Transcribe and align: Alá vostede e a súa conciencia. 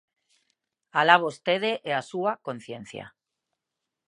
Alá 0.99 1.15
vostede 1.25 1.71
e 1.89 1.91
a 1.99 2.03
súa 2.11 2.31
conciencia. 2.47 3.05